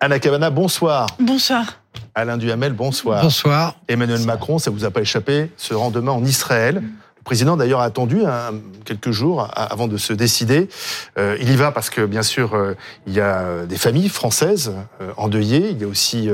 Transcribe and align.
Anna 0.00 0.18
Cavana, 0.18 0.50
bonsoir. 0.50 1.06
Bonsoir. 1.18 1.80
Alain 2.14 2.36
Duhamel, 2.36 2.74
bonsoir. 2.74 3.22
Bonsoir. 3.22 3.76
Emmanuel 3.88 4.20
Macron, 4.20 4.58
ça 4.58 4.70
vous 4.70 4.84
a 4.84 4.90
pas 4.90 5.00
échappé, 5.00 5.50
se 5.56 5.72
rend 5.72 5.90
demain 5.90 6.12
en 6.12 6.24
Israël. 6.24 6.82
Le 6.82 7.22
président 7.24 7.56
d'ailleurs 7.56 7.80
a 7.80 7.84
attendu 7.84 8.24
hein, 8.26 8.52
quelques 8.84 9.12
jours 9.12 9.48
avant 9.54 9.88
de 9.88 9.96
se 9.96 10.12
décider. 10.12 10.68
Euh, 11.16 11.38
il 11.40 11.50
y 11.50 11.56
va 11.56 11.72
parce 11.72 11.88
que 11.88 12.04
bien 12.04 12.22
sûr 12.22 12.54
euh, 12.54 12.74
il 13.06 13.14
y 13.14 13.20
a 13.20 13.64
des 13.66 13.78
familles 13.78 14.10
françaises 14.10 14.74
euh, 15.00 15.12
endeuillées. 15.16 15.70
Il 15.70 15.80
y 15.80 15.84
a 15.84 15.88
aussi 15.88 16.28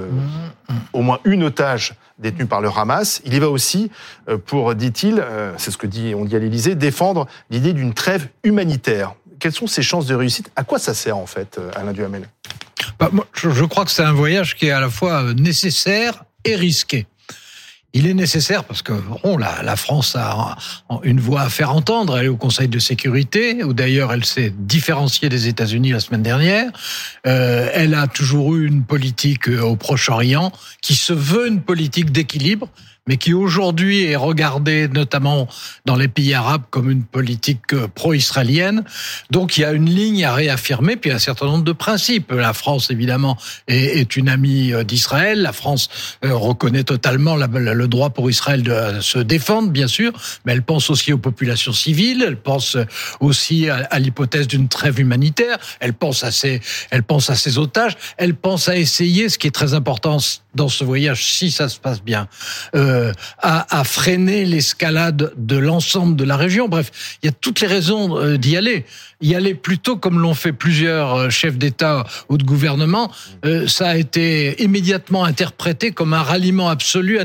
au 0.92 1.02
moins 1.02 1.20
une 1.24 1.44
otage 1.44 1.94
détenue 2.22 2.46
par 2.46 2.60
le 2.60 2.68
Hamas. 2.68 3.20
Il 3.24 3.34
y 3.34 3.38
va 3.38 3.50
aussi 3.50 3.90
pour, 4.46 4.74
dit-il, 4.74 5.22
c'est 5.58 5.70
ce 5.70 5.76
que 5.76 5.86
dit 5.86 6.14
on 6.14 6.24
dit 6.24 6.36
à 6.36 6.38
l'Élysée, 6.38 6.74
défendre 6.74 7.26
l'idée 7.50 7.72
d'une 7.72 7.94
trêve 7.94 8.28
humanitaire. 8.44 9.14
Quelles 9.38 9.52
sont 9.52 9.66
ses 9.66 9.82
chances 9.82 10.06
de 10.06 10.14
réussite? 10.14 10.50
À 10.56 10.64
quoi 10.64 10.78
ça 10.78 10.94
sert 10.94 11.16
en 11.16 11.26
fait, 11.26 11.60
Alain 11.74 11.92
Duhamel? 11.92 12.28
Bah, 12.98 13.10
je, 13.34 13.64
crois 13.64 13.84
que 13.84 13.90
c'est 13.90 14.02
un 14.02 14.12
voyage 14.12 14.56
qui 14.56 14.66
est 14.66 14.70
à 14.70 14.80
la 14.80 14.90
fois 14.90 15.22
euh, 15.22 15.34
nécessaire 15.34 16.24
et 16.44 16.56
risqué. 16.56 17.06
Il 17.94 18.06
est 18.06 18.14
nécessaire 18.14 18.64
parce 18.64 18.80
que 18.80 18.92
bon, 18.92 19.36
la, 19.36 19.62
la, 19.62 19.76
France 19.76 20.16
a 20.16 20.56
une 21.02 21.20
voix 21.20 21.42
à 21.42 21.50
faire 21.50 21.74
entendre. 21.74 22.16
Elle 22.16 22.26
est 22.26 22.28
au 22.28 22.36
Conseil 22.36 22.68
de 22.68 22.78
sécurité, 22.78 23.62
où 23.64 23.74
d'ailleurs 23.74 24.12
elle 24.12 24.24
s'est 24.24 24.52
différenciée 24.56 25.28
des 25.28 25.46
États-Unis 25.48 25.92
la 25.92 26.00
semaine 26.00 26.22
dernière. 26.22 26.70
Euh, 27.26 27.68
elle 27.74 27.94
a 27.94 28.06
toujours 28.06 28.54
eu 28.54 28.66
une 28.66 28.82
politique 28.82 29.48
euh, 29.48 29.60
au 29.60 29.76
Proche-Orient 29.76 30.52
qui 30.80 30.94
se 30.94 31.12
veut 31.12 31.48
une 31.48 31.60
politique 31.60 32.12
d'équilibre 32.12 32.68
mais 33.06 33.16
qui 33.16 33.34
aujourd'hui 33.34 34.04
est 34.04 34.16
regardée 34.16 34.88
notamment 34.88 35.48
dans 35.86 35.96
les 35.96 36.08
pays 36.08 36.34
arabes 36.34 36.62
comme 36.70 36.90
une 36.90 37.02
politique 37.02 37.72
euh, 37.72 37.88
pro-israélienne. 37.92 38.84
Donc 39.30 39.56
il 39.56 39.62
y 39.62 39.64
a 39.64 39.72
une 39.72 39.90
ligne 39.90 40.24
à 40.24 40.34
réaffirmer, 40.34 40.96
puis 40.96 41.10
un 41.10 41.18
certain 41.18 41.46
nombre 41.46 41.64
de 41.64 41.72
principes. 41.72 42.30
La 42.30 42.52
France, 42.52 42.90
évidemment, 42.90 43.36
est, 43.66 44.16
une 44.16 44.28
amie 44.28 44.72
euh, 44.72 44.84
d'Israël. 44.84 45.42
La 45.42 45.52
France 45.52 45.88
reconnaît 46.22 46.84
totalement 46.84 47.36
le 47.82 47.88
droit 47.88 48.10
pour 48.10 48.30
Israël 48.30 48.62
de 48.62 49.00
se 49.00 49.18
défendre, 49.18 49.70
bien 49.70 49.88
sûr, 49.88 50.12
mais 50.44 50.52
elle 50.52 50.62
pense 50.62 50.88
aussi 50.88 51.12
aux 51.12 51.18
populations 51.18 51.72
civiles, 51.72 52.24
elle 52.24 52.36
pense 52.36 52.76
aussi 53.18 53.68
à, 53.68 53.98
l'hypothèse 53.98 54.46
d'une 54.46 54.68
trêve 54.68 55.00
humanitaire, 55.00 55.58
elle 55.80 55.94
pense 55.94 56.22
à 56.22 56.30
ses, 56.30 56.60
elle 56.90 57.02
pense 57.02 57.28
à 57.28 57.34
ses 57.34 57.58
otages, 57.58 57.96
elle 58.18 58.34
pense 58.34 58.68
à 58.68 58.76
essayer, 58.76 59.28
ce 59.28 59.36
qui 59.36 59.48
est 59.48 59.52
très 59.62 59.74
important 59.74 60.18
dans 60.54 60.68
ce 60.68 60.84
voyage, 60.84 61.24
si 61.24 61.50
ça 61.50 61.68
se 61.68 61.80
passe 61.80 62.02
bien, 62.02 62.28
euh, 62.76 63.12
à, 63.38 63.82
freiner 63.84 64.44
l'escalade 64.44 65.32
de 65.36 65.56
l'ensemble 65.56 66.14
de 66.14 66.24
la 66.24 66.36
région. 66.36 66.68
Bref, 66.68 67.18
il 67.22 67.26
y 67.26 67.28
a 67.28 67.32
toutes 67.32 67.60
les 67.60 67.66
raisons 67.66 68.16
euh, 68.18 68.36
d'y 68.36 68.56
aller 68.56 68.84
y 69.24 69.36
aller 69.36 69.54
plutôt 69.54 69.96
comme 69.96 70.18
l'ont 70.18 70.34
fait 70.34 70.52
plusieurs 70.52 71.14
euh, 71.14 71.30
chefs 71.30 71.56
d'État 71.56 72.04
ou 72.28 72.38
de 72.38 72.42
gouvernement, 72.42 73.10
ça 73.68 73.90
a 73.90 73.96
été 73.96 74.60
immédiatement 74.62 75.24
interprété 75.24 75.92
comme 75.92 76.12
un 76.12 76.22
ralliement 76.22 76.68
absolu 76.68 77.18
à 77.18 77.24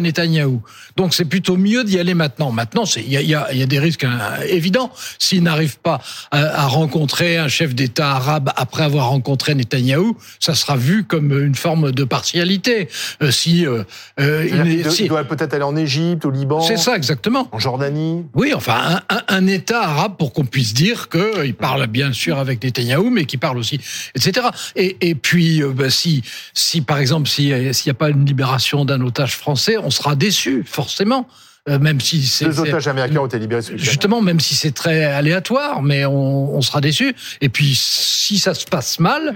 Donc 0.95 1.13
c'est 1.13 1.25
plutôt 1.25 1.57
mieux 1.57 1.83
d'y 1.83 1.99
aller 1.99 2.13
maintenant. 2.13 2.51
Maintenant, 2.51 2.83
il 2.95 3.11
y 3.11 3.17
a, 3.17 3.21
y, 3.21 3.35
a, 3.35 3.53
y 3.53 3.63
a, 3.63 3.65
des 3.65 3.79
risques 3.79 4.03
hein, 4.03 4.19
évidents. 4.47 4.91
S'il 5.19 5.43
n'arrive 5.43 5.77
pas 5.79 6.01
à, 6.31 6.63
à, 6.63 6.67
rencontrer 6.67 7.37
un 7.37 7.47
chef 7.47 7.75
d'État 7.75 8.11
arabe 8.11 8.51
après 8.55 8.83
avoir 8.83 9.09
rencontré 9.09 9.55
Netanyahou, 9.55 10.17
ça 10.39 10.55
sera 10.55 10.75
vu 10.75 11.03
comme 11.03 11.31
une 11.31 11.55
forme 11.55 11.91
de 11.91 12.03
partialité. 12.03 12.89
Euh, 13.21 13.31
si, 13.31 13.65
euh, 13.65 13.83
il, 14.19 14.85
il, 14.99 15.07
doit 15.07 15.23
peut-être 15.23 15.53
aller 15.53 15.63
en 15.63 15.75
Égypte, 15.75 16.25
au 16.25 16.31
Liban. 16.31 16.61
C'est 16.61 16.77
ça, 16.77 16.95
exactement. 16.95 17.47
En 17.51 17.59
Jordanie. 17.59 18.25
Oui, 18.33 18.53
enfin, 18.53 19.01
un, 19.09 19.15
un, 19.15 19.23
un 19.27 19.47
État 19.47 19.81
arabe 19.81 20.17
pour 20.17 20.33
qu'on 20.33 20.45
puisse 20.45 20.73
dire 20.73 21.09
qu'il 21.09 21.55
parle 21.55 21.87
bien 21.87 22.13
sûr 22.13 22.37
avec 22.37 22.63
Netanyahou, 22.63 23.09
mais 23.09 23.25
qui 23.25 23.37
parle 23.37 23.57
aussi, 23.57 23.79
etc. 24.15 24.47
Et, 24.75 24.97
et 25.01 25.15
puis, 25.15 25.61
euh, 25.61 25.71
bah, 25.71 25.89
si, 25.89 26.23
si 26.53 26.81
par 26.81 26.97
exemple, 26.99 27.27
s'il 27.27 27.49
n'y 27.49 27.89
a 27.89 27.93
pas 27.93 28.09
une 28.09 28.25
libération 28.25 28.85
d'un 28.85 29.01
otage 29.01 29.35
français, 29.35 29.77
on 29.77 29.89
sera 29.89 30.15
déçu, 30.15 30.36
forcément 30.65 31.27
euh, 31.69 31.79
même 31.79 31.99
si 31.99 32.25
c'est 32.25 32.45
deux 32.45 32.61
otages 32.61 32.87
américains 32.87 33.19
ont 33.19 33.25
été 33.25 33.39
libérés. 33.39 33.61
Justement, 33.75 34.21
même 34.21 34.39
si 34.39 34.55
c'est 34.55 34.71
très 34.71 35.03
aléatoire, 35.03 35.81
mais 35.81 36.05
on, 36.05 36.55
on 36.55 36.61
sera 36.61 36.79
déçu. 36.79 37.13
Et 37.41 37.49
puis, 37.49 37.75
si 37.75 38.39
ça 38.39 38.53
se 38.53 38.65
passe 38.65 38.99
mal, 38.99 39.35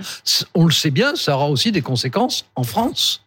on 0.54 0.66
le 0.66 0.72
sait 0.72 0.92
bien, 0.92 1.16
ça 1.16 1.36
aura 1.36 1.50
aussi 1.50 1.74
des 1.74 1.82
conséquences 1.82 2.46
en 2.56 2.64
France. 2.64 3.26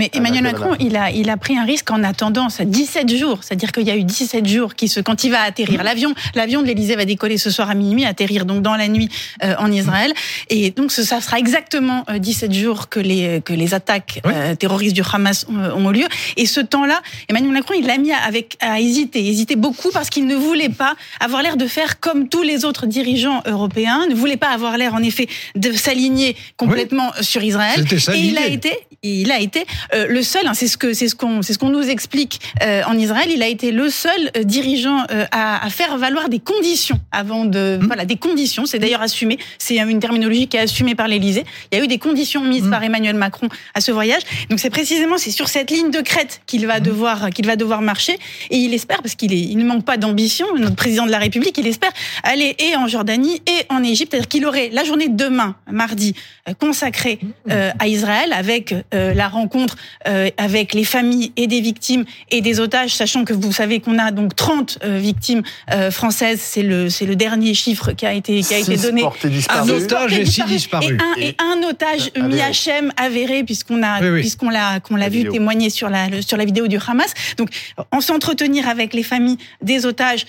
Mais 0.00 0.08
ah, 0.14 0.16
Emmanuel 0.16 0.44
Macron, 0.44 0.74
il 0.80 0.96
a, 0.96 1.10
il 1.10 1.28
a 1.28 1.36
pris 1.36 1.58
un 1.58 1.64
risque 1.66 1.90
en 1.90 2.02
attendant 2.02 2.48
ça 2.48 2.64
17 2.64 3.14
jours. 3.14 3.40
C'est-à-dire 3.42 3.70
qu'il 3.70 3.86
y 3.86 3.90
a 3.90 3.96
eu 3.96 4.02
17 4.02 4.48
jours 4.48 4.74
qui 4.74 4.88
se, 4.88 4.98
quand 4.98 5.24
il 5.24 5.30
va 5.30 5.42
atterrir. 5.42 5.82
L'avion, 5.82 6.14
l'avion 6.34 6.62
de 6.62 6.66
l'Elysée 6.68 6.96
va 6.96 7.04
décoller 7.04 7.36
ce 7.36 7.50
soir 7.50 7.68
à 7.68 7.74
minuit, 7.74 8.06
atterrir 8.06 8.46
donc 8.46 8.62
dans 8.62 8.76
la 8.76 8.88
nuit 8.88 9.10
euh, 9.44 9.54
en 9.58 9.70
Israël. 9.70 10.14
Et 10.48 10.70
donc, 10.70 10.90
ce, 10.90 11.02
ça 11.02 11.20
sera 11.20 11.38
exactement 11.38 12.06
17 12.18 12.50
euh, 12.50 12.54
jours 12.54 12.88
que 12.88 12.98
les, 12.98 13.42
que 13.44 13.52
les 13.52 13.74
attaques 13.74 14.22
euh, 14.24 14.54
terroristes 14.54 14.94
du 14.94 15.02
Hamas 15.12 15.46
ont, 15.50 15.92
eu 15.92 15.98
lieu. 15.98 16.06
Et 16.38 16.46
ce 16.46 16.60
temps-là, 16.60 17.02
Emmanuel 17.28 17.52
Macron, 17.52 17.74
il 17.78 17.86
l'a 17.86 17.98
mis 17.98 18.12
avec, 18.12 18.56
à 18.60 18.80
hésiter. 18.80 19.28
Hésiter 19.28 19.56
beaucoup 19.56 19.90
parce 19.92 20.08
qu'il 20.08 20.26
ne 20.26 20.34
voulait 20.34 20.70
pas 20.70 20.94
avoir 21.20 21.42
l'air 21.42 21.58
de 21.58 21.66
faire 21.66 22.00
comme 22.00 22.30
tous 22.30 22.42
les 22.42 22.64
autres 22.64 22.86
dirigeants 22.86 23.42
européens, 23.44 24.06
ne 24.08 24.14
voulait 24.14 24.38
pas 24.38 24.48
avoir 24.48 24.78
l'air, 24.78 24.94
en 24.94 25.02
effet, 25.02 25.28
de 25.56 25.72
s'aligner 25.72 26.36
complètement 26.56 27.12
sur 27.20 27.42
Israël. 27.42 27.84
Et 28.14 28.18
il 28.18 28.38
a 28.38 28.46
été, 28.46 28.72
il 29.02 29.32
a 29.32 29.40
été 29.40 29.64
euh, 29.94 30.06
le 30.08 30.22
seul, 30.22 30.46
hein, 30.46 30.52
c'est 30.52 30.66
ce 30.66 30.76
que 30.76 30.92
c'est 30.92 31.08
ce 31.08 31.14
qu'on 31.14 31.40
c'est 31.40 31.54
ce 31.54 31.58
qu'on 31.58 31.70
nous 31.70 31.88
explique 31.88 32.38
euh, 32.62 32.82
en 32.86 32.98
Israël. 32.98 33.28
Il 33.30 33.42
a 33.42 33.48
été 33.48 33.72
le 33.72 33.88
seul 33.88 34.30
euh, 34.36 34.42
dirigeant 34.42 35.06
à, 35.30 35.64
à, 35.64 35.70
faire 35.70 35.96
valoir 35.96 36.28
des 36.28 36.38
conditions 36.38 37.00
avant 37.10 37.46
de 37.46 37.78
mmh. 37.80 37.86
voilà 37.86 38.04
des 38.04 38.16
conditions. 38.16 38.66
C'est 38.66 38.78
d'ailleurs 38.78 39.00
assumé. 39.00 39.38
C'est 39.58 39.78
une 39.78 40.00
terminologie 40.00 40.48
qui 40.48 40.58
est 40.58 40.60
assumée 40.60 40.94
par 40.94 41.08
l'Élysée. 41.08 41.44
Il 41.72 41.78
y 41.78 41.80
a 41.80 41.84
eu 41.84 41.88
des 41.88 41.98
conditions 41.98 42.44
mises 42.44 42.64
mmh. 42.64 42.70
par 42.70 42.82
Emmanuel 42.82 43.16
Macron 43.16 43.48
à 43.74 43.80
ce 43.80 43.90
voyage. 43.90 44.20
Donc 44.50 44.60
c'est 44.60 44.68
précisément 44.68 45.16
c'est 45.16 45.30
sur 45.30 45.48
cette 45.48 45.70
ligne 45.70 45.90
de 45.90 46.02
crête 46.02 46.42
qu'il 46.44 46.66
va 46.66 46.78
mmh. 46.78 46.82
devoir 46.82 47.30
qu'il 47.30 47.46
va 47.46 47.56
devoir 47.56 47.80
marcher. 47.80 48.18
Et 48.50 48.58
il 48.58 48.74
espère 48.74 49.00
parce 49.00 49.14
qu'il 49.14 49.32
est 49.32 49.40
il 49.40 49.56
ne 49.56 49.64
manque 49.64 49.86
pas 49.86 49.96
d'ambition. 49.96 50.46
Notre 50.58 50.76
président 50.76 51.06
de 51.06 51.10
la 51.10 51.18
République, 51.18 51.56
il 51.56 51.66
espère 51.66 51.92
aller 52.22 52.54
et 52.58 52.76
en 52.76 52.86
Jordanie 52.86 53.40
et 53.46 53.64
en 53.70 53.82
Égypte. 53.82 54.10
C'est-à-dire 54.12 54.28
qu'il 54.28 54.44
aurait 54.44 54.68
la 54.70 54.84
journée 54.84 55.08
de 55.08 55.16
demain, 55.16 55.56
mardi, 55.70 56.14
consacrée 56.58 57.18
à 57.48 57.86
Israël 57.88 58.34
avec 58.34 58.74
la 58.92 59.28
rencontre 59.28 59.76
euh, 60.08 60.30
avec 60.36 60.74
les 60.74 60.84
familles 60.84 61.32
et 61.36 61.46
des 61.46 61.60
victimes 61.60 62.04
et 62.30 62.40
des 62.40 62.60
otages, 62.60 62.94
sachant 62.94 63.24
que 63.24 63.32
vous 63.32 63.52
savez 63.52 63.80
qu'on 63.80 63.98
a 63.98 64.10
donc 64.10 64.34
30 64.34 64.78
euh, 64.82 64.98
victimes 64.98 65.42
euh, 65.72 65.90
françaises. 65.90 66.40
C'est 66.40 66.62
le 66.62 66.88
c'est 66.88 67.06
le 67.06 67.16
dernier 67.16 67.54
chiffre 67.54 67.92
qui 67.92 68.06
a 68.06 68.12
été 68.12 68.40
qui 68.40 68.54
a 68.54 68.58
été 68.58 68.76
donné. 68.76 69.02
Un 69.48 69.68
otage 69.68 70.18
et 70.18 70.24
six 70.24 70.44
disparus. 70.44 70.98
Et 71.16 71.22
un, 71.22 71.22
et 71.22 71.36
un 71.38 71.68
otage 71.68 72.10
ah, 72.16 72.20
mi-HM 72.20 72.92
avéré 72.96 73.44
puisqu'on 73.44 73.82
a 73.82 74.00
puisqu'on 74.00 74.50
l'a 74.50 74.80
qu'on 74.80 74.96
l'a 74.96 75.08
vu 75.08 75.28
témoigner 75.28 75.70
sur 75.70 75.88
la 75.88 76.22
sur 76.22 76.36
la 76.36 76.44
vidéo 76.44 76.66
du 76.66 76.78
Hamas. 76.78 77.12
Donc 77.36 77.50
en 77.90 78.00
s'entretenir 78.00 78.68
avec 78.68 78.94
les 78.94 79.02
familles 79.02 79.38
des 79.62 79.86
otages 79.86 80.26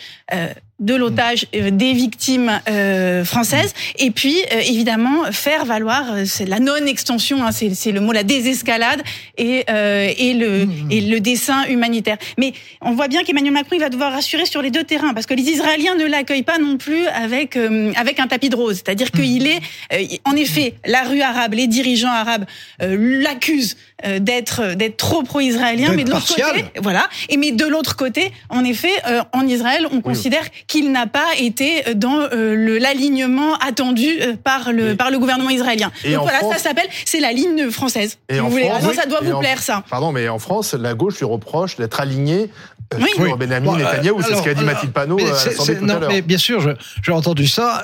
de 0.82 0.96
l'otage 0.96 1.46
euh, 1.56 1.70
des 1.70 1.94
victimes 1.94 2.52
euh, 2.68 3.24
françaises. 3.24 3.74
Et 3.98 4.12
puis 4.12 4.36
euh, 4.52 4.60
évidemment 4.60 5.32
faire 5.32 5.64
valoir 5.66 6.06
c'est 6.26 6.46
la 6.46 6.60
non 6.60 6.76
extension 6.88 7.46
hein, 7.46 7.52
c'est 7.52 7.92
le 7.92 8.02
mot 8.02 8.12
la 8.12 8.24
désescalade 8.24 9.02
et 9.38 9.64
et 9.68 10.34
le 10.34 10.66
mmh. 10.66 10.92
et 10.92 11.02
le 11.02 11.20
dessin 11.20 11.66
humanitaire. 11.66 12.18
Mais 12.38 12.54
on 12.82 12.94
voit 12.94 13.08
bien 13.08 13.24
qu'Emmanuel 13.24 13.54
Macron 13.54 13.76
il 13.76 13.80
va 13.80 13.90
devoir 13.90 14.12
rassurer 14.12 14.46
sur 14.46 14.62
les 14.62 14.72
deux 14.72 14.84
terrains 14.84 15.14
parce 15.14 15.28
que 15.28 15.36
les 15.36 15.44
Israéliens 15.44 15.96
ne 15.96 16.06
l'accueillent 16.06 16.42
pas 16.42 16.58
non 16.58 16.78
plus 16.78 17.08
avec 17.08 17.58
avec 17.96 18.20
un 18.20 18.28
tapis 18.28 18.50
de 18.50 18.56
rose. 18.56 18.78
C'est-à-dire 18.78 19.08
mmh. 19.14 19.20
qu'il 19.20 19.48
est 19.48 20.22
en 20.26 20.36
effet 20.36 20.74
la 20.86 21.04
rue 21.04 21.22
arabe 21.22 21.54
les 21.54 21.68
dirigeants 21.68 22.12
arabes 22.12 22.46
l'accusent 22.80 23.78
d'être 24.20 24.74
d'être 24.76 24.98
trop 24.98 25.22
pro-israélien 25.22 25.94
mais 25.96 26.04
de 26.04 26.12
l'autre 26.12 26.28
côté 26.28 26.66
voilà. 26.82 27.08
Et 27.30 27.38
mais 27.38 27.52
de 27.52 27.66
l'autre 27.66 27.96
côté 27.96 28.32
en 28.50 28.64
effet 28.64 28.94
en 29.32 29.48
Israël 29.48 29.88
on 29.92 30.02
considère 30.02 30.46
qu'il 30.72 30.94
n'a 30.94 31.06
pas 31.06 31.36
été 31.38 31.84
dans 31.96 32.22
euh, 32.22 32.80
l'alignement 32.80 33.56
attendu 33.56 34.08
euh, 34.22 34.38
par 34.42 34.72
le, 34.72 34.96
par 34.96 35.12
le 35.12 35.20
gouvernement 35.20 35.50
israélien. 35.50 35.92
Et 36.06 36.14
Donc 36.14 36.24
voilà, 36.24 36.40
ça 36.40 36.58
s'appelle, 36.58 36.88
c'est 37.04 37.20
la 37.20 37.34
ligne 37.34 37.70
française. 37.70 38.20
Et 38.30 38.40
vous 38.40 38.50
voulez. 38.50 38.70
Alors, 38.70 38.94
ça 38.94 39.06
doit 39.06 39.20
vous 39.22 39.38
plaire, 39.40 39.62
ça. 39.62 39.84
Pardon, 39.90 40.14
mais 40.14 40.30
en 40.30 40.40
France, 40.40 40.74
la 40.74 40.94
gauche 40.94 41.18
lui 41.18 41.26
reproche 41.26 41.76
d'être 41.76 42.00
alignée 42.00 42.50
euh, 42.94 43.00
oui. 43.02 43.10
sur 43.14 43.38
Benjamin 43.38 43.78
Netanyahu. 43.78 44.24
c'est 44.26 44.36
ce 44.36 44.42
qu'a 44.42 44.54
dit 44.54 44.64
Mathilde 44.64 44.94
Panot 44.94 45.20
à 45.20 45.24
l'Assemblée 45.24 45.76
tout 45.76 45.84
à 45.84 46.00
l'heure. 46.00 46.10
Mais 46.10 46.22
bien 46.22 46.38
sûr, 46.38 46.76
j'ai 47.04 47.12
entendu 47.12 47.48
ça. 47.48 47.84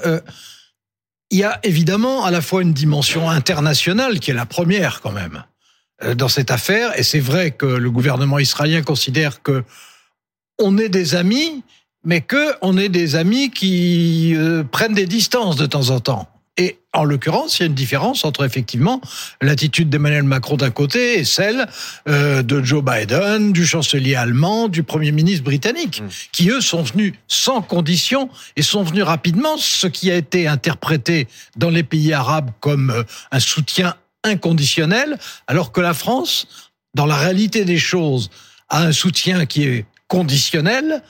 il 1.30 1.38
y 1.38 1.44
a 1.44 1.60
évidemment 1.64 2.24
à 2.24 2.32
la 2.32 2.40
fois 2.40 2.62
une 2.62 2.74
dimension 2.74 3.30
internationale 3.30 4.22
qui 4.22 4.32
est 4.32 4.34
la 4.34 4.46
première 4.46 5.02
quand 5.02 5.12
même 5.12 5.44
dans 6.16 6.30
cette 6.30 6.52
affaire, 6.52 6.98
et 6.98 7.02
c'est 7.02 7.20
vrai 7.20 7.52
que 7.52 7.66
le 7.66 7.90
gouvernement 7.90 8.38
israélien 8.38 8.84
considère 8.84 9.42
que 9.42 9.64
on 10.60 10.78
est 10.78 10.90
des 10.90 11.16
amis, 11.16 11.64
mais 12.04 12.22
que 12.22 12.54
on 12.62 12.78
est 12.78 12.90
des 12.90 13.16
amis 13.16 13.50
qui 13.52 14.34
euh, 14.36 14.64
prennent 14.64 14.94
des 14.94 15.06
distances 15.06 15.56
de 15.56 15.66
temps 15.66 15.90
en 15.90 16.00
temps. 16.00 16.28
Et 16.60 16.80
en 16.92 17.04
l'occurrence, 17.04 17.60
il 17.60 17.62
y 17.62 17.64
a 17.64 17.66
une 17.68 17.76
différence 17.76 18.26
entre 18.26 18.44
effectivement 18.44 19.00
l'attitude 19.44 19.90
d'Emmanuel 19.90 20.24
Macron 20.24 20.58
d'un 20.58 20.72
côté 20.72 21.20
et 21.20 21.24
celle 21.24 21.68
euh, 22.10 22.42
de 22.42 22.64
Joe 22.64 22.84
Biden, 22.84 23.54
du 23.54 23.66
chancelier 23.66 24.16
allemand, 24.16 24.68
du 24.68 24.82
premier 24.82 25.12
ministre 25.12 25.44
britannique, 25.44 26.02
mm. 26.02 26.08
qui 26.32 26.50
eux 26.50 26.62
sont 26.62 26.82
venus 26.82 27.14
sans 27.28 27.62
condition 27.62 28.30
et 28.56 28.64
sont 28.64 28.82
venus 28.82 29.04
rapidement, 29.04 29.58
ce 29.58 29.86
qui 29.86 30.10
a 30.10 30.16
été 30.16 30.48
interprété 30.48 31.28
dans 31.58 31.70
les 31.70 31.84
pays 31.84 32.12
arabes 32.12 32.50
comme 32.60 32.90
euh, 32.90 33.04
un 33.32 33.40
soutien 33.40 33.96
inconditionnel, 34.24 35.20
alors 35.46 35.72
que 35.72 35.80
la 35.80 35.94
France, 35.94 36.72
dans 36.96 37.06
la 37.06 37.18
réalité 37.18 37.66
des 37.66 37.78
choses, 37.78 38.32
a 38.70 38.82
un 38.82 38.92
soutien 38.92 39.46
qui 39.46 39.64
est 39.64 39.86
conditionnel, 40.08 41.04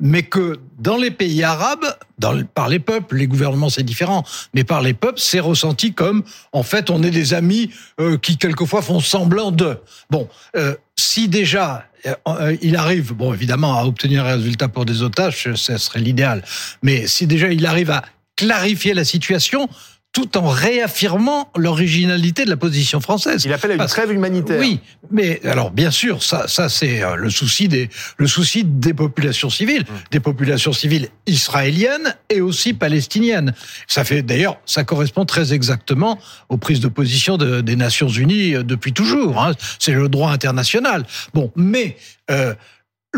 mais 0.00 0.22
que 0.22 0.58
dans 0.78 0.96
les 0.96 1.10
pays 1.10 1.42
arabes, 1.42 1.86
dans, 2.18 2.42
par 2.44 2.68
les 2.68 2.78
peuples, 2.78 3.16
les 3.16 3.26
gouvernements 3.26 3.70
c'est 3.70 3.82
différent, 3.82 4.24
mais 4.54 4.64
par 4.64 4.80
les 4.82 4.94
peuples, 4.94 5.18
c'est 5.20 5.40
ressenti 5.40 5.92
comme 5.92 6.22
en 6.52 6.62
fait 6.62 6.90
on 6.90 7.02
est 7.02 7.10
des 7.10 7.34
amis 7.34 7.70
euh, 8.00 8.16
qui 8.18 8.36
quelquefois 8.36 8.82
font 8.82 9.00
semblant 9.00 9.50
de. 9.50 9.78
Bon, 10.10 10.28
euh, 10.56 10.74
si 10.96 11.28
déjà 11.28 11.86
euh, 12.06 12.56
il 12.62 12.76
arrive, 12.76 13.12
bon 13.12 13.34
évidemment 13.34 13.78
à 13.78 13.84
obtenir 13.84 14.24
un 14.24 14.36
résultat 14.36 14.68
pour 14.68 14.84
des 14.84 15.02
otages, 15.02 15.54
ce 15.54 15.76
serait 15.78 16.00
l'idéal, 16.00 16.44
mais 16.82 17.06
si 17.06 17.26
déjà 17.26 17.48
il 17.48 17.66
arrive 17.66 17.90
à 17.90 18.04
clarifier 18.36 18.94
la 18.94 19.04
situation, 19.04 19.68
tout 20.12 20.36
en 20.38 20.48
réaffirmant 20.48 21.50
l'originalité 21.56 22.44
de 22.44 22.50
la 22.50 22.56
position 22.56 23.00
française. 23.00 23.44
Il 23.44 23.52
appelle 23.52 23.72
à 23.72 23.74
une 23.74 23.86
trêve 23.86 24.10
humanitaire. 24.10 24.58
Oui, 24.58 24.80
mais 25.10 25.40
alors 25.44 25.70
bien 25.70 25.90
sûr, 25.90 26.22
ça, 26.22 26.48
ça 26.48 26.68
c'est 26.68 27.02
euh, 27.02 27.14
le 27.14 27.30
souci 27.30 27.68
des, 27.68 27.88
le 28.16 28.26
souci 28.26 28.64
des 28.64 28.94
populations 28.94 29.50
civiles, 29.50 29.82
mmh. 29.82 29.94
des 30.10 30.20
populations 30.20 30.72
civiles 30.72 31.08
israéliennes 31.26 32.16
et 32.30 32.40
aussi 32.40 32.72
palestiniennes. 32.72 33.54
Ça 33.86 34.02
fait 34.02 34.22
d'ailleurs, 34.22 34.58
ça 34.64 34.82
correspond 34.82 35.24
très 35.24 35.52
exactement 35.52 36.18
aux 36.48 36.56
prises 36.56 36.80
de 36.80 36.88
position 36.88 37.36
des 37.36 37.76
Nations 37.76 38.08
Unies 38.08 38.56
euh, 38.56 38.62
depuis 38.62 38.92
toujours. 38.92 39.40
Hein. 39.40 39.52
C'est 39.78 39.92
le 39.92 40.08
droit 40.08 40.30
international. 40.30 41.04
Bon, 41.34 41.52
mais 41.54 41.96
euh, 42.30 42.54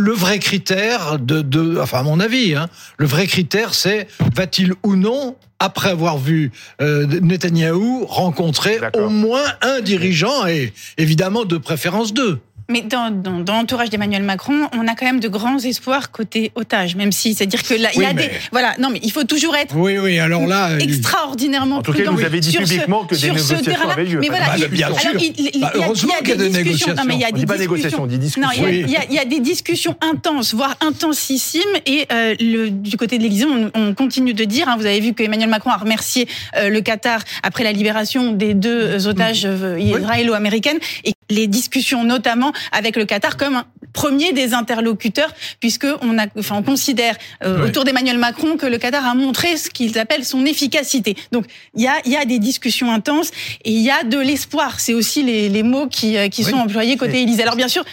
le 0.01 0.13
vrai 0.13 0.39
critère 0.39 1.19
de, 1.19 1.43
de, 1.43 1.79
enfin 1.79 1.99
à 1.99 2.03
mon 2.03 2.21
avis, 2.21 2.55
hein, 2.55 2.69
le 2.97 3.07
vrai 3.07 3.27
critère 3.27 3.75
c'est 3.75 4.09
va-t-il 4.35 4.73
ou 4.83 4.97
non 4.97 5.37
après 5.59 5.91
avoir 5.91 6.17
vu 6.17 6.53
euh, 6.81 7.07
Netanyahou 7.07 8.07
rencontrer 8.07 8.81
au 8.95 9.11
moins 9.11 9.45
un 9.61 9.81
dirigeant 9.81 10.47
et 10.47 10.73
évidemment 10.97 11.45
de 11.45 11.59
préférence 11.59 12.15
deux. 12.15 12.41
Mais 12.71 12.83
dans, 12.83 13.11
dans, 13.11 13.41
dans 13.41 13.55
l'entourage 13.55 13.91
d'Emmanuel 13.91 14.23
Macron, 14.23 14.69
on 14.73 14.87
a 14.87 14.95
quand 14.95 15.07
même 15.07 15.21
de 15.21 15.29
grands 15.29 15.59
espoirs 15.59 16.11
côté 16.11 16.53
otage, 16.55 16.97
même 16.97 17.13
si 17.13 17.35
c'est-à-dire 17.35 17.63
que 17.63 17.75
là, 17.75 17.91
il 17.95 18.03
y 18.03 18.07
a 18.07 18.13
des 18.13 18.31
voilà, 18.53 18.75
non 18.79 18.91
mais 18.91 19.01
il 19.03 19.13
faut 19.13 19.25
toujours 19.25 19.57
être 19.57 19.75
oui 19.77 19.99
oui 19.99 20.19
alors 20.19 20.47
là 20.47 20.79
extraordinairement 20.79 21.77
en 21.79 21.83
tout 21.83 21.93
cas 21.93 22.11
vous 22.11 22.23
avez 22.23 22.41
dit 22.41 22.57
publiquement 22.57 23.05
que 23.05 23.15
des 23.15 23.29
négociations 23.29 23.89
avaient 23.89 24.05
lieu. 24.05 24.21
Mais 24.21 24.29
voilà, 24.29 24.57
bah, 24.59 24.69
bien 24.69 24.95
sûr. 24.95 25.13
Bah, 25.61 25.73
heureusement 25.75 26.15
qu'il 26.21 26.29
y 26.29 26.33
a 26.33 26.37
des 26.37 26.51
négociations. 26.51 26.95
Non 26.95 27.03
mais 27.07 27.15
il 27.15 27.21
y 27.21 27.25
a 27.25 27.33
des 27.33 27.59
négociations, 27.59 28.03
on 28.03 28.07
dit 28.07 28.19
discussions. 28.19 28.49
Non, 28.49 28.69
il 28.69 28.91
y, 28.91 28.97
a, 28.97 29.05
il 29.09 29.15
y 29.15 29.19
a 29.19 29.25
des 29.25 29.41
discussions 29.41 29.97
intenses, 30.01 30.55
voire 30.55 30.77
intensissimes, 30.81 31.63
et 31.87 32.07
euh, 32.13 32.35
le, 32.41 32.71
du 32.71 32.97
côté 32.97 33.19
de 33.19 33.23
l'Élysée, 33.23 33.47
on, 33.47 33.71
on, 33.75 33.95
continue 33.95 34.35
de 34.35 34.45
dire. 34.45 34.69
Hein, 34.69 34.77
vous 34.79 34.87
avez 34.87 35.01
vu 35.01 35.15
que 35.15 35.23
Emmanuel 35.23 35.49
Macron 35.49 35.71
a 35.71 35.77
remercié 35.77 36.29
euh, 36.57 36.69
le 36.69 36.81
Qatar 36.81 37.21
après 37.43 37.65
la 37.65 37.73
libération 37.73 38.33
des 38.33 38.55
deux 38.55 39.07
otages 39.07 39.45
euh, 39.45 39.79
israélo-américaines 39.79 40.79
et 41.05 41.13
les 41.31 41.47
discussions 41.47 42.05
notamment 42.05 42.53
avec 42.73 42.97
le 42.97 43.05
Qatar 43.05 43.37
comme 43.37 43.57
un 43.57 43.65
premier 43.93 44.33
des 44.33 44.55
interlocuteurs, 44.55 45.33
puisque 45.59 45.87
on, 46.03 46.19
a, 46.19 46.27
enfin, 46.39 46.57
on 46.57 46.63
considère 46.63 47.17
euh, 47.45 47.67
autour 47.67 47.85
d'Emmanuel 47.85 48.19
Macron 48.19 48.57
que 48.57 48.67
le 48.67 48.79
Qatar 48.79 49.05
a 49.05 49.15
montré 49.15 49.57
ce 49.57 49.71
qu'ils 49.71 49.99
appellent 49.99 50.25
son 50.25 50.45
efficacité. 50.47 51.17
Donc 51.33 51.47
il 51.75 51.83
y 51.83 51.89
a, 51.89 51.97
y 52.07 52.17
a 52.17 52.25
des 52.25 52.39
discussions 52.39 52.93
intenses 52.93 53.31
et 53.65 53.73
il 53.73 53.81
y 53.81 53.91
a 53.91 54.05
de 54.05 54.19
l'espoir. 54.19 54.81
C'est 54.81 54.95
aussi 54.95 55.23
les, 55.23 55.49
les, 55.49 55.63
mots 55.63 55.89
qui, 55.89 56.17
euh, 56.17 56.29
qui 56.29 56.45
sont 56.45 56.57
employés 56.57 56.97
côté 56.97 57.23
Élysée. 57.23 57.43
Alors 57.43 57.57
bien 57.57 57.69
sûr, 57.69 57.85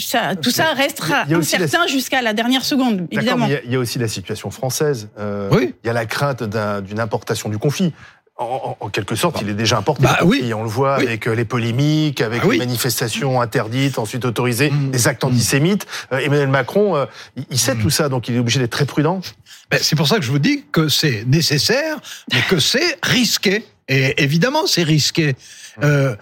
ça, 0.00 0.36
tout 0.36 0.50
ça 0.50 0.72
restera 0.72 1.24
incertain 1.30 1.86
jusqu'à 1.86 2.22
la 2.22 2.32
dernière 2.32 2.64
seconde, 2.64 3.06
évidemment. 3.10 3.48
Il 3.64 3.72
y, 3.72 3.76
a, 3.76 3.78
aussi 3.78 3.98
la 3.98 4.08
situation 4.08 4.50
française. 4.50 5.08
Euh, 5.18 5.48
oui. 5.52 5.74
Il 5.82 5.86
y 5.86 5.90
a 5.90 5.92
la 5.92 6.06
crainte 6.06 6.42
d'une 6.42 7.00
importation 7.00 7.48
du 7.48 7.58
conflit 7.58 7.92
en, 8.38 8.90
quelque 8.90 9.14
sorte, 9.14 9.40
il 9.40 9.48
est 9.48 9.54
déjà 9.54 9.78
important. 9.78 10.02
Bah, 10.02 10.18
oui. 10.24 10.52
on 10.52 10.62
le 10.62 10.68
voit 10.68 10.96
avec 10.96 11.26
euh, 11.26 11.34
les 11.34 11.46
polémiques, 11.46 12.20
avec 12.20 12.42
bah 12.42 12.48
les 12.52 12.58
manifestations 12.58 13.40
interdites, 13.40 13.98
ensuite 13.98 14.26
autorisées, 14.26 14.70
mmh. 14.70 14.92
les 14.92 15.08
actes 15.08 15.24
antisémites. 15.24 15.86
Euh, 16.12 16.18
Emmanuel 16.18 16.48
Macron, 16.48 16.96
euh, 16.96 17.06
il 17.50 17.58
sait 17.58 17.74
mmh. 17.74 17.82
tout 17.82 17.90
ça, 17.90 18.08
donc 18.08 18.28
il 18.28 18.36
est 18.36 18.38
obligé 18.38 18.60
d'être 18.60 18.72
très 18.72 18.84
prudent. 18.84 19.22
Ben, 19.70 19.80
c'est 19.82 19.96
pour 19.96 20.06
ça 20.06 20.16
que 20.16 20.22
je 20.22 20.30
vous 20.30 20.38
dis 20.38 20.64
que 20.70 20.88
c'est 20.88 21.24
nécessaire, 21.26 21.96
mais 22.32 22.42
que 22.42 22.58
c'est 22.60 22.98
risqué. 23.02 23.64
Et 23.88 24.22
évidemment, 24.22 24.66
c'est 24.66 24.82
risqué. 24.82 25.34
Mmh. 25.80 26.12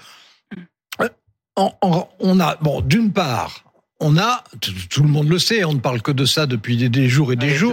on 1.57 2.41
a, 2.41 2.57
bon, 2.61 2.81
d'une 2.81 3.13
part, 3.13 3.65
on 4.01 4.19
a, 4.19 4.45
tout 4.91 5.03
le 5.03 5.09
monde 5.09 5.29
le 5.29 5.39
sait, 5.39 5.65
on 5.65 5.73
ne 5.73 5.81
parle 5.81 6.03
que 6.03 6.13
de 6.13 6.25
ça 6.25 6.47
depuis 6.47 6.89
des 6.89 7.09
jours 7.09 7.33
et 7.33 7.37
des 7.37 7.49
jours. 7.51 7.59